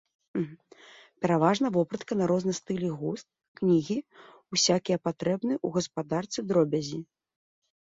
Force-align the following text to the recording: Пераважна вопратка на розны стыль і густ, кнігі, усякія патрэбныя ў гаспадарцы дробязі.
Пераважна 1.25 1.67
вопратка 1.75 2.17
на 2.21 2.25
розны 2.31 2.53
стыль 2.61 2.87
і 2.87 2.89
густ, 3.03 3.27
кнігі, 3.61 3.99
усякія 4.57 4.97
патрэбныя 5.07 5.57
ў 5.65 5.79
гаспадарцы 5.79 6.39
дробязі. 6.49 6.99